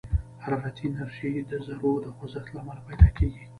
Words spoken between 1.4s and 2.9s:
د ذرّو د خوځښت له امله